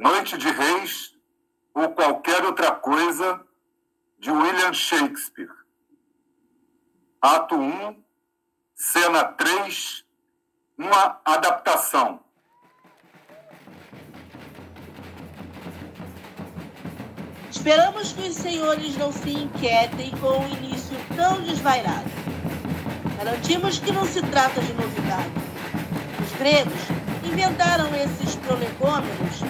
[0.00, 1.14] Noite de Reis
[1.74, 3.38] ou qualquer outra coisa
[4.18, 5.50] de William Shakespeare.
[7.20, 8.02] Ato 1,
[8.74, 10.02] cena 3,
[10.78, 12.20] uma adaptação.
[17.50, 22.08] Esperamos que os senhores não se inquietem com o início tão desvairado.
[23.18, 25.30] Garantimos que não se trata de novidade.
[26.24, 26.88] Os gregos
[27.22, 29.40] inventaram esses prolegômenos,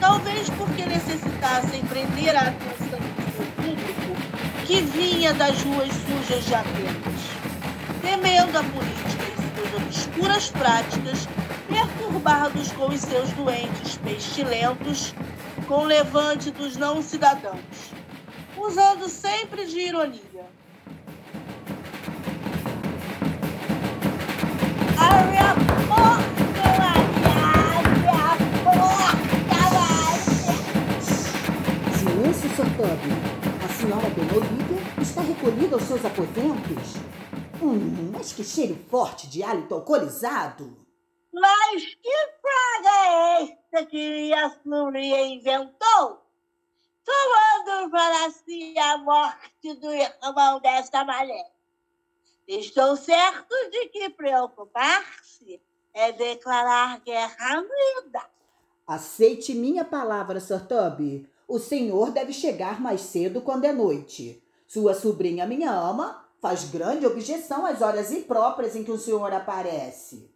[0.00, 7.20] talvez porque necessitassem prender a atenção do público que vinha das ruas sujas de Atenas,
[8.00, 11.28] temendo a política e suas obscuras práticas,
[11.68, 15.14] perturbados com os seus doentes pestilentos
[15.68, 17.60] com levante dos não cidadãos,
[18.56, 20.20] usando sempre de ironia.
[24.98, 26.29] Abre a
[32.64, 33.64] Tubby.
[33.64, 36.94] A senhora Benolívia está recolhida aos seus aposentos.
[37.62, 40.76] Hum, mas que cheiro forte de hálito alcoolizado.
[41.32, 46.22] Mas que praga é esta que a Súria inventou?
[47.04, 51.48] Tomando para si a morte do irmão desta maneira.
[52.46, 55.62] Estou certo de que preocupar-se
[55.94, 58.22] é declarar guerra à vida.
[58.86, 60.66] Aceite minha palavra, Sr.
[60.66, 61.30] Tubby.
[61.50, 64.40] O senhor deve chegar mais cedo quando é noite.
[64.68, 70.32] Sua sobrinha, minha ama, faz grande objeção às horas impróprias em que o senhor aparece.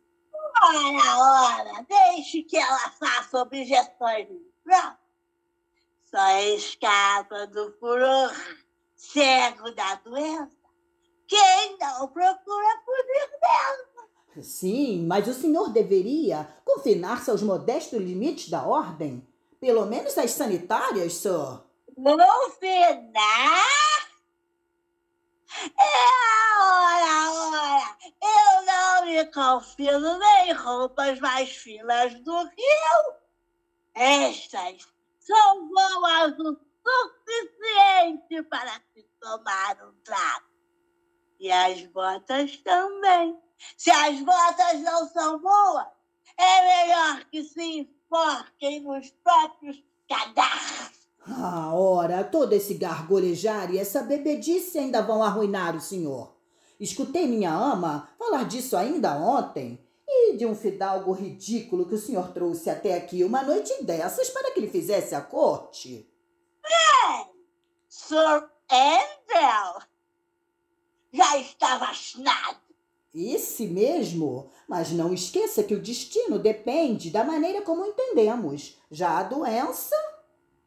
[0.60, 4.26] Ora, ora, deixe que ela faça objeções.
[4.66, 4.96] Não.
[6.02, 8.32] Só escapa do furor
[8.96, 10.50] cego da doença
[11.28, 14.42] quem não procura fugir dela.
[14.42, 19.24] Sim, mas o senhor deveria confinar-se aos modestos limites da ordem.
[19.64, 21.64] Pelo menos as sanitárias, só.
[21.96, 23.64] Confinar?
[25.80, 26.04] É
[26.60, 33.14] ora, ora, eu não me confino nem roupas mais finas do Rio.
[33.94, 34.86] Estas
[35.18, 40.44] são boas o suficiente para se tomar um trago.
[41.40, 43.40] E as botas também.
[43.78, 45.86] Se as botas não são boas,
[46.36, 51.08] é melhor que se enforquem nos próprios cadarços.
[51.26, 56.34] Ah, ora, todo esse gargolejar e essa bebedice ainda vão arruinar o senhor.
[56.78, 59.80] Escutei minha ama falar disso ainda ontem.
[60.06, 64.52] E de um fidalgo ridículo que o senhor trouxe até aqui uma noite dessas para
[64.52, 66.08] que lhe fizesse a corte.
[67.88, 69.82] Sir Andrew
[71.12, 72.63] já está vacinado.
[73.14, 74.50] Esse mesmo?
[74.66, 78.76] Mas não esqueça que o destino depende da maneira como entendemos.
[78.90, 79.94] Já a doença.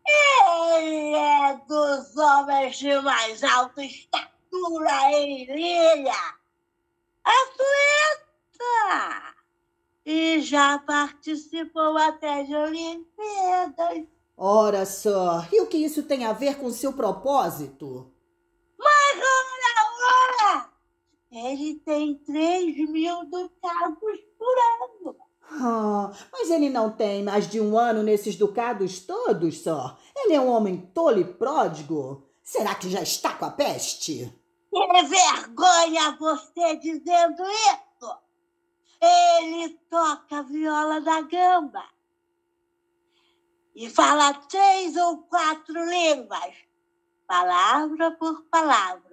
[0.08, 6.38] Ele é dos homens de mais alta estatura em Ilha.
[7.26, 7.66] Atleta!
[10.06, 14.06] E já participou até de Olimpíadas.
[14.38, 18.10] Ora só, e o que isso tem a ver com seu propósito?
[18.78, 19.47] Mas!
[21.32, 24.56] Ele tem 3 mil ducados por
[24.86, 25.16] ano.
[25.50, 29.98] Ah, mas ele não tem mais de um ano nesses ducados todos só.
[30.16, 32.28] Ele é um homem tolo e pródigo.
[32.44, 34.34] Será que já está com a peste?
[34.70, 38.18] Que vergonha você dizendo isso!
[39.02, 41.84] Ele toca a viola da gamba
[43.76, 46.56] e fala três ou quatro línguas,
[47.28, 49.07] palavra por palavra,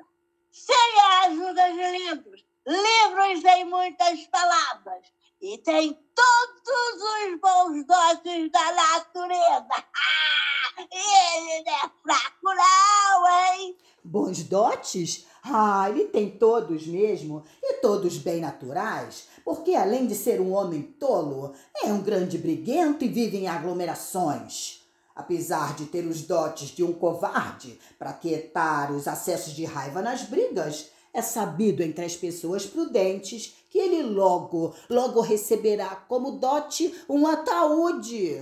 [0.54, 5.04] sem a ajuda de livros, livros em muitas palavras,
[5.42, 9.66] e tem todos os bons dotes da natureza.
[9.74, 13.76] Ah, ele não é fraco, não, hein?
[14.04, 15.26] Bons dotes?
[15.42, 20.82] Ah, ele tem todos mesmo, e todos bem naturais, porque além de ser um homem
[20.82, 24.83] tolo, é um grande briguento e vive em aglomerações.
[25.14, 30.22] Apesar de ter os dotes de um covarde para quietar os acessos de raiva nas
[30.22, 37.26] brigas, é sabido entre as pessoas prudentes que ele logo, logo receberá como dote um
[37.28, 38.38] ataúde.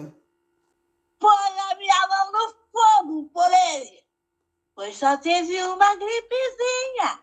[1.19, 4.02] Põe a minha mão no fogo por ele,
[4.74, 7.20] pois só teve uma gripezinha.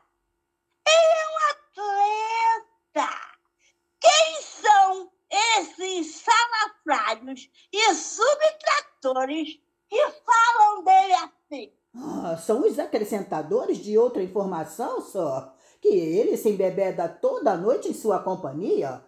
[0.87, 1.37] Ele é um
[2.93, 3.19] atleta.
[3.99, 5.11] Quem são
[5.57, 7.93] esses salafrários e
[8.99, 11.71] subtratores que falam dele assim?
[11.95, 15.55] Ah, são os acrescentadores de outra informação só?
[15.81, 19.01] Que ele se embebeda toda a noite em sua companhia?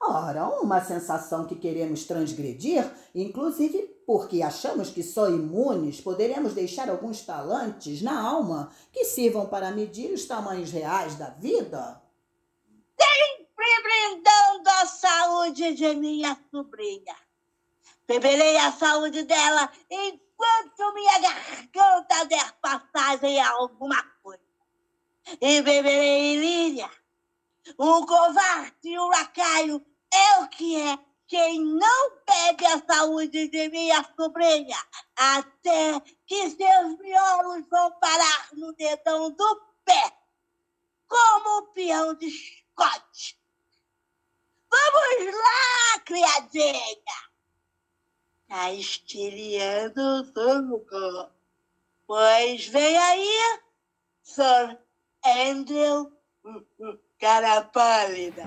[0.00, 7.22] Ora, uma sensação que queremos transgredir, inclusive porque achamos que só imunes poderemos deixar alguns
[7.22, 12.00] talantes na alma que sirvam para medir os tamanhos reais da vida?
[12.96, 17.27] Sempre brindando a saúde de minha sobrinha.
[18.08, 24.42] Beberei a saúde dela enquanto minha garganta der passagem a alguma coisa.
[25.38, 26.90] E beberei Líria.
[27.76, 33.68] O covarde e o lacaio é o que é quem não bebe a saúde de
[33.68, 34.78] minha sobrinha,
[35.14, 40.18] até que seus miolos vão parar no dedão do pé,
[41.06, 43.38] como o peão de Scott.
[44.70, 47.28] Vamos lá, criadinha!
[48.72, 51.30] Estilhando o suco.
[52.06, 53.60] Pois vem aí,
[54.22, 54.78] Sir
[55.24, 56.10] Andrew,
[57.18, 58.44] cara pálida.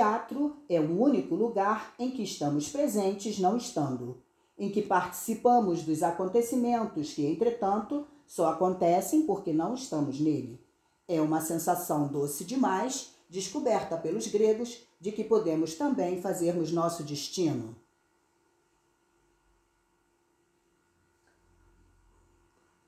[0.00, 4.22] Teatro é o único lugar em que estamos presentes não estando,
[4.56, 10.58] em que participamos dos acontecimentos que, entretanto, só acontecem porque não estamos nele.
[11.06, 17.76] É uma sensação doce demais, descoberta pelos gregos, de que podemos também fazermos nosso destino.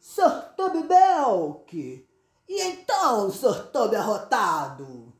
[0.00, 0.55] Sr.
[0.56, 2.09] Toby Belk!
[2.49, 3.70] E então, Sr.
[3.70, 5.12] Toby arrotado?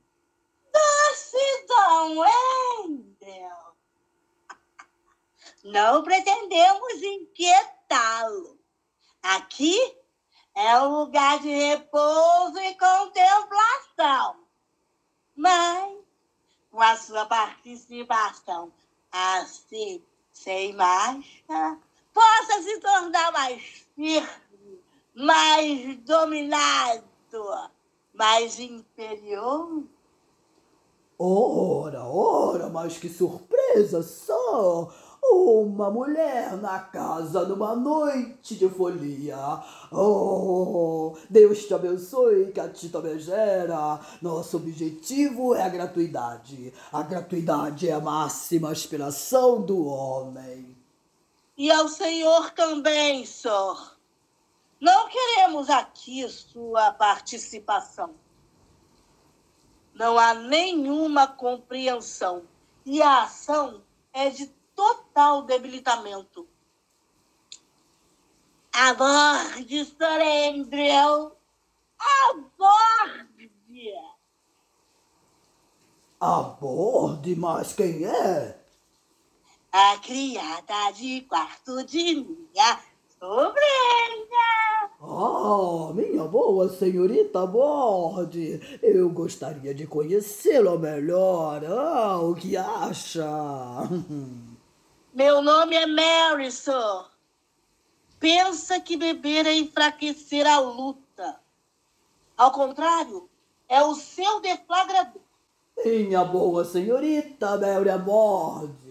[1.33, 3.77] Sidão Wendel.
[5.65, 8.59] Não pretendemos inquietá-lo.
[9.23, 9.79] Aqui
[10.55, 14.45] é um lugar de repouso e contemplação.
[15.35, 15.97] Mas,
[16.71, 18.71] com a sua participação
[19.11, 21.79] assim, sem máscara,
[22.13, 24.85] possa se tornar mais firme,
[25.15, 27.09] mais dominado,
[28.13, 29.89] mais imperioso
[31.19, 34.91] Ora, ora, mas que surpresa só!
[35.25, 39.63] Uma mulher na casa numa noite de folia.
[39.93, 44.01] Oh, Deus te abençoe, Catita Megera.
[44.21, 46.75] Nosso objetivo é a gratuidade.
[46.93, 50.77] A gratuidade é a máxima aspiração do homem.
[51.57, 53.97] E ao Senhor também, Senhor.
[54.81, 58.11] Não queremos aqui sua participação
[60.03, 62.43] não há nenhuma compreensão
[62.85, 66.49] e a ação é de total debilitamento.
[68.73, 71.37] Aborde, Sorendrel!
[72.29, 73.53] Aborde!
[76.19, 78.61] Aborde, mas quem é?
[79.71, 82.81] A criada de quarto de minha
[83.23, 84.91] sobrinha.
[85.01, 91.65] Ah, minha boa senhorita Borde, eu gostaria de conhecê-la melhor.
[91.65, 93.25] Ah, o que acha?
[95.15, 97.05] Meu nome é Mary, sir.
[98.19, 101.41] Pensa que beber é enfraquecer a luta.
[102.37, 103.29] Ao contrário,
[103.69, 105.23] é o seu deflagrador.
[105.85, 108.82] Minha boa senhorita Mary Borde.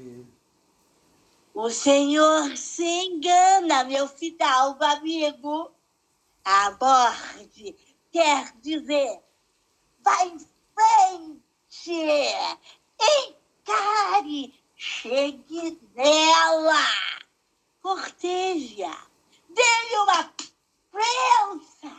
[1.53, 5.71] O senhor se engana, meu fidalgo amigo.
[6.43, 7.75] Aborde
[8.11, 9.21] quer dizer,
[10.03, 10.37] vá em
[10.73, 11.91] frente,
[12.99, 16.85] encare, chegue nela,
[17.81, 18.97] corteja,
[19.49, 20.33] dê-lhe uma
[20.91, 21.97] prensa.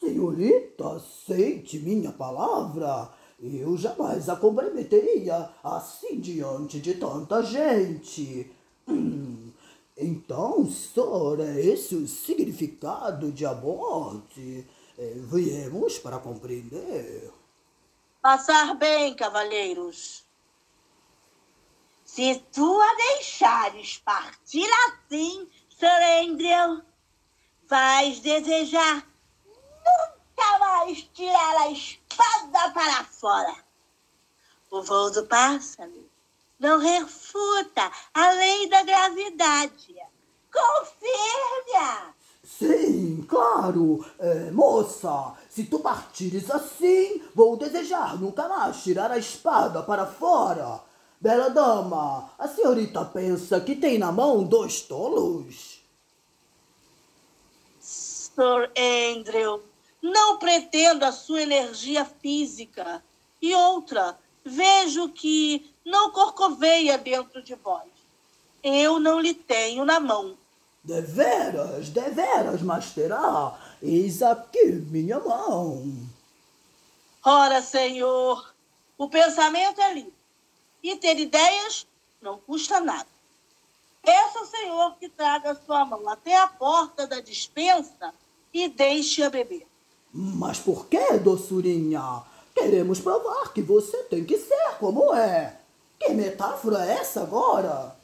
[0.00, 3.12] Senhorita, aceite minha palavra.
[3.38, 8.55] Eu jamais a comprometeria assim diante de tanta gente.
[8.88, 9.52] Hum,
[9.96, 14.66] então, senhor, é esse o significado de aborte?
[14.98, 17.32] É, viemos para compreender.
[18.22, 20.24] Passar bem, cavalheiros.
[22.04, 26.84] Se tu a deixares partir assim, Sir
[27.68, 29.06] vais desejar
[29.44, 33.64] nunca mais tirar a espada para fora.
[34.70, 36.05] O voo do pássaro
[36.58, 39.96] não refuta a lei da gravidade.
[40.52, 42.14] Confirme-a!
[42.42, 44.04] Sim, claro.
[44.18, 50.80] É, moça, se tu partires assim, vou desejar nunca mais tirar a espada para fora.
[51.20, 55.82] Bela dama, a senhorita pensa que tem na mão dois tolos?
[57.80, 59.62] Sir Andrew.
[60.02, 63.02] Não pretendo a sua energia física.
[63.42, 67.88] E outra, vejo que não corcoveia dentro de vós.
[68.60, 70.36] Eu não lhe tenho na mão.
[70.82, 73.56] Deveras, deveras, mas terá.
[73.80, 75.84] Eis aqui minha mão.
[77.24, 78.52] Ora, senhor,
[78.98, 80.14] o pensamento é livre.
[80.82, 81.86] E ter ideias
[82.20, 83.06] não custa nada.
[84.02, 88.12] Peça ao senhor que traga sua mão até a porta da dispensa
[88.52, 89.66] e deixe-a beber.
[90.12, 92.22] Mas por que, doçurinha?
[92.54, 95.60] Queremos provar que você tem que ser como é.
[95.98, 97.96] Que metáfora é essa agora?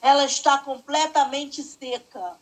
[0.00, 2.36] Ela está completamente seca.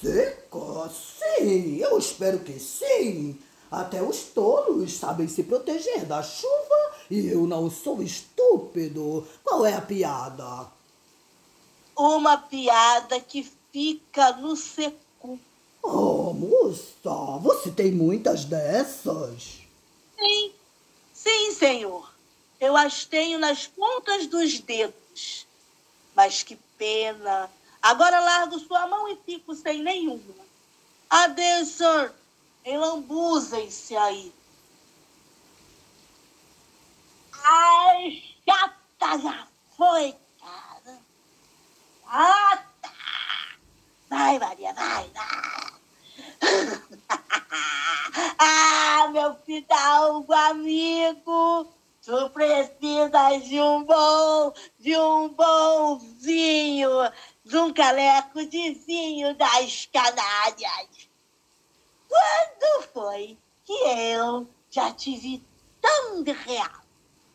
[0.00, 0.90] Seca?
[0.90, 3.38] Sim, eu espero que sim.
[3.70, 9.26] Até os tolos sabem se proteger da chuva e eu não sou estúpido.
[9.44, 10.66] Qual é a piada?
[11.96, 15.38] Uma piada que fica no seco.
[15.82, 19.60] Oh, moça, você tem muitas dessas?
[20.18, 20.52] Sim,
[21.12, 22.09] sim, senhor.
[22.60, 25.46] Eu as tenho nas pontas dos dedos.
[26.14, 27.50] Mas que pena.
[27.80, 30.44] Agora largo sua mão e fico sem nenhuma.
[31.08, 32.14] Adeus, senhor.
[32.64, 34.32] Enlambuzem-se aí.
[37.42, 40.98] Ai, chata já foi, cara.
[42.04, 42.92] Chata!
[44.10, 45.30] Vai, Maria, vai, vai.
[48.38, 51.72] ah, meu fidalgo amigo,
[52.04, 56.90] tu precisas de um bom, de um bom vinho,
[57.44, 61.08] de um caleco de vinho das Canárias.
[62.08, 64.48] Quando foi que eu
[65.80, 66.80] tão de real?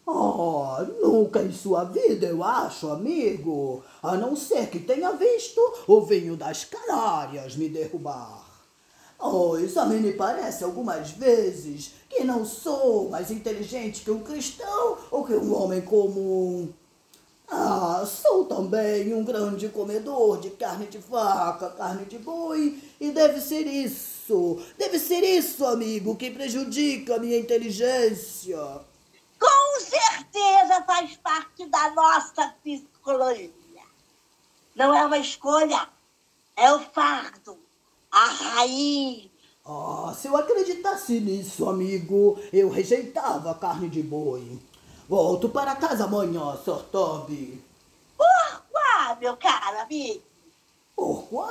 [0.05, 3.83] Oh, nunca em sua vida, eu acho, amigo.
[4.03, 8.45] A não ser que tenha visto o vinho das Canárias me derrubar.
[9.17, 14.19] Oh, isso a mim me parece algumas vezes que não sou mais inteligente que um
[14.19, 16.71] cristão ou que um homem comum.
[17.47, 23.39] Ah, sou também um grande comedor de carne de vaca, carne de boi, e deve
[23.39, 28.57] ser isso, deve ser isso, amigo, que prejudica a minha inteligência.
[29.39, 33.51] Com certeza faz parte da nossa psicologia.
[34.75, 35.87] Não é uma escolha,
[36.55, 37.57] é o fardo,
[38.11, 39.29] a raiz.
[39.63, 44.59] Ah, se eu acreditasse nisso, amigo, eu rejeitava a carne de boi.
[45.07, 46.83] Volto para casa amanhã, Sr.
[46.91, 47.63] Toby.
[48.17, 50.23] Pourquoi, meu caro amigo?
[50.95, 51.45] Pourquoi?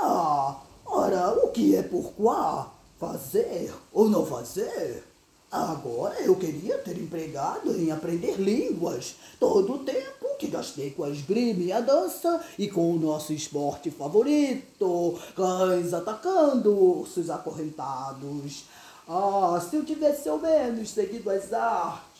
[0.85, 2.67] Ora, o que é pourquoi?
[2.99, 5.05] Fazer ou não fazer?
[5.53, 11.11] Agora eu queria ter empregado em aprender línguas todo o tempo que gastei com a
[11.11, 18.65] esgrima e a dança e com o nosso esporte favorito, cães atacando ursos acorrentados.
[19.07, 22.14] Ah, se eu tivesse ao menos seguido as artes.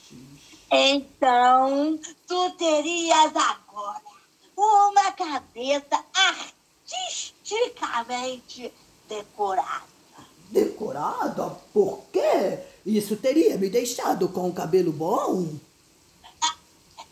[0.77, 4.03] Então, tu terias agora
[4.57, 6.05] uma cabeça
[6.85, 8.75] artisticamente
[9.09, 9.85] decorada.
[10.51, 11.51] Decorada?
[11.73, 12.59] Por quê?
[12.85, 15.47] Isso teria me deixado com o cabelo bom?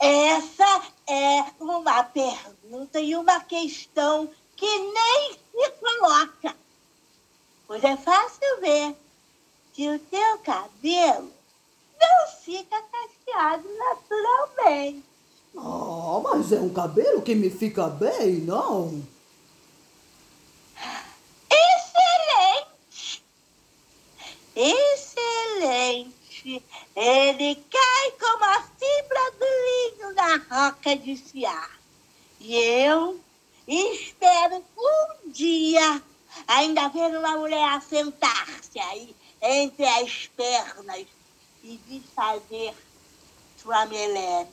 [0.00, 6.56] Essa é uma pergunta e uma questão que nem se coloca.
[7.68, 8.96] Pois é fácil ver
[9.72, 11.30] que o teu cabelo
[12.02, 15.04] não fica cacheado naturalmente.
[15.56, 19.02] Ah, mas é um cabelo que me fica bem, não?
[21.50, 23.22] Excelente!
[24.56, 26.12] Excelente!
[26.96, 31.70] Ele cai como a fibra do linho na roca de Siá.
[32.40, 33.20] E eu
[33.68, 36.02] espero um dia
[36.48, 41.06] ainda ver uma mulher sentar-se aí entre as pernas
[41.62, 42.74] e desfazer
[43.56, 44.46] sua melena.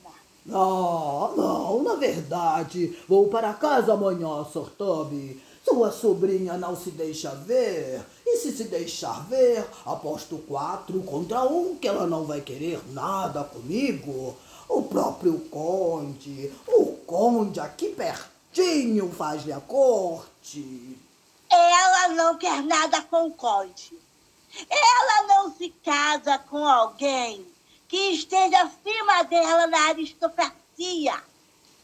[0.51, 4.69] Ah, não, na verdade, vou para casa amanhã, Sr.
[4.77, 5.43] Toby.
[5.63, 8.03] Sua sobrinha não se deixa ver.
[8.25, 13.43] E se se deixar ver, aposto quatro contra um que ela não vai querer nada
[13.43, 14.35] comigo.
[14.67, 20.97] O próprio conde, o conde aqui pertinho faz-lhe a corte.
[21.51, 23.93] Ela não quer nada com o conde.
[24.69, 27.45] Ela não se casa com alguém
[27.87, 31.23] que esteja acima dela na aristocracia,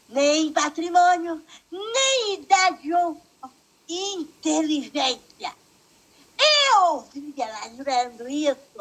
[0.08, 3.20] nem patrimônio, nem idade ou
[3.88, 5.54] inteligência.
[6.38, 7.04] Eu
[7.36, 8.78] ela jurando isso.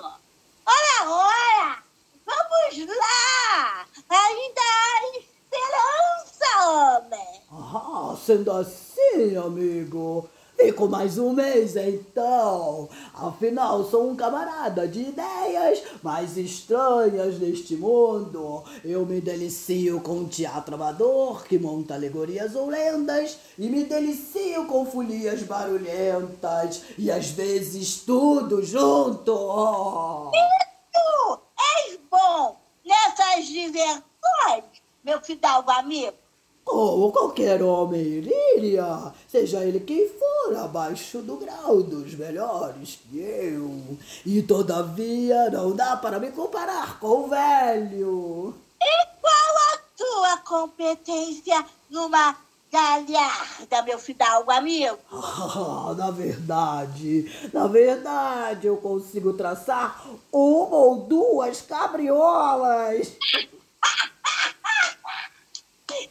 [0.65, 1.83] Ora, ora,
[2.25, 3.87] vamos lá!
[4.09, 7.41] Ainda há esperança, homem!
[7.51, 12.87] Ah, sendo assim, amigo, Fico mais um mês então.
[13.13, 18.63] Afinal, sou um camarada de ideias mais estranhas neste mundo.
[18.83, 24.85] Eu me delicio com teatro amador que monta alegorias ou lendas e me delicio com
[24.85, 30.31] folias barulhentas e às vezes tudo junto.
[30.33, 31.39] Isso!
[31.77, 34.63] És bom nessas diversões,
[35.03, 36.24] meu fidalgo amigo.
[36.65, 43.97] Como qualquer homem iria, seja ele quem for, abaixo do grau dos melhores que eu.
[44.25, 48.55] E todavia não dá para me comparar com o velho.
[48.81, 52.35] E qual a tua competência numa
[52.71, 54.97] galharda, meu fidalgo amigo?
[55.57, 63.13] Ah, na verdade, na verdade, eu consigo traçar uma ou duas cabriolas.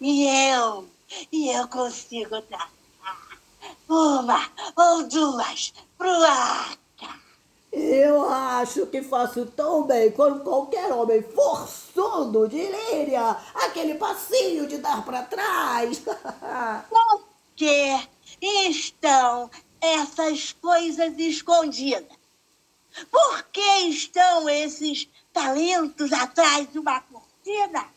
[0.00, 0.88] E eu,
[1.30, 2.70] e eu consigo traçar
[3.88, 6.78] uma ou duas pro ar.
[7.72, 13.36] Eu acho que faço tão bem quanto qualquer homem forçudo de Líria.
[13.54, 16.00] Aquele passinho de dar para trás.
[16.88, 17.24] Por
[17.56, 18.08] que
[18.40, 22.16] estão essas coisas escondidas?
[23.10, 27.93] Por que estão esses talentos atrás de uma cortina?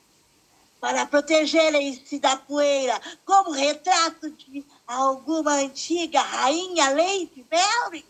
[0.80, 8.06] Para protegerem-se da poeira, como retrato de alguma antiga rainha Lady Mary?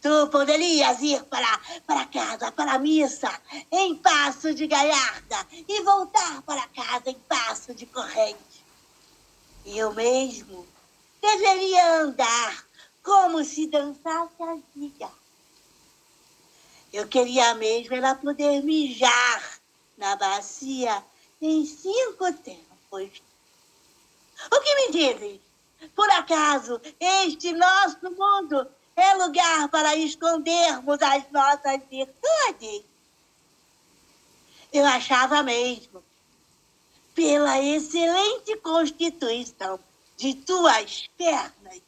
[0.00, 3.30] Tu poderias ir para, para casa, para a missa,
[3.70, 8.64] em passo de galharda, e voltar para casa em passo de corrente.
[9.66, 10.66] Eu mesmo
[11.20, 12.64] deveria andar
[13.02, 15.10] como se dançasse a vida.
[16.90, 19.60] Eu queria mesmo era poder mijar
[19.98, 21.04] na bacia
[21.40, 23.22] em cinco tempos.
[24.52, 25.40] O que me dizes?
[25.94, 32.84] Por acaso este nosso mundo é lugar para escondermos as nossas virtudes?
[34.72, 36.02] Eu achava mesmo,
[37.14, 39.78] pela excelente constituição
[40.16, 41.82] de tuas pernas,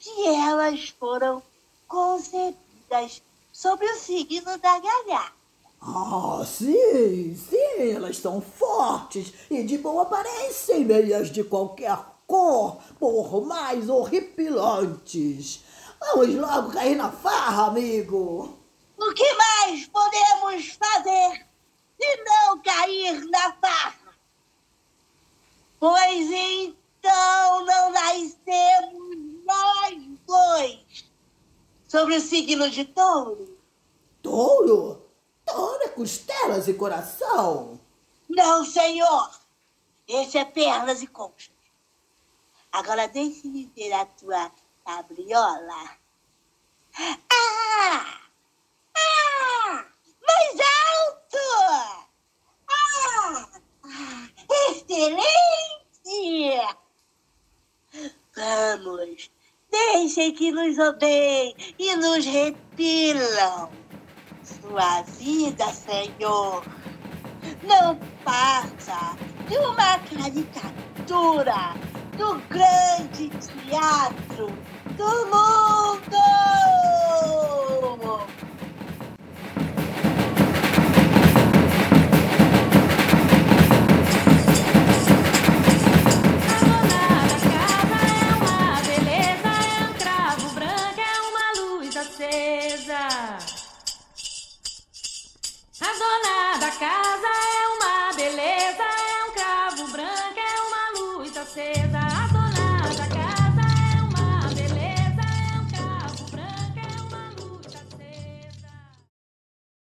[0.00, 1.42] que elas foram
[1.86, 5.43] concebidas sob o signo da galharda.
[5.86, 13.44] Ah, sim, sim, elas são fortes e de boa aparência meias de qualquer cor, por
[13.44, 15.62] mais horripilantes.
[16.00, 18.58] Vamos logo cair na farra, amigo.
[18.96, 21.46] O que mais podemos fazer
[22.00, 24.14] se não cair na farra?
[25.78, 31.04] Pois então não nascemos nós dois
[31.86, 33.58] sobre o signo de touro.
[34.22, 35.03] Touro?
[35.46, 37.78] É costelas e coração?
[38.28, 39.30] Não, senhor.
[40.08, 41.52] Esse é pernas e conchas.
[42.72, 44.50] Agora deixe-me ver a tua
[44.84, 45.98] cabriola.
[46.98, 48.20] Ah!
[48.96, 49.86] Ah!
[50.26, 51.38] Mais alto!
[52.68, 53.48] Ah!
[54.70, 55.34] Excelente!
[58.36, 59.30] Vamos,
[59.70, 63.70] deixem que nos odeiem e nos repilam.
[64.44, 66.62] Sua vida, Senhor,
[67.62, 69.16] não passa
[69.48, 71.74] de uma caricatura
[72.18, 74.48] do grande teatro
[74.98, 75.43] do mundo!